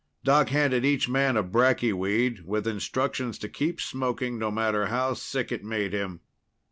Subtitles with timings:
[0.23, 5.13] Doc handed each man a bracky weed, with instructions to keep smoking, no matter how
[5.13, 6.21] sick it made him.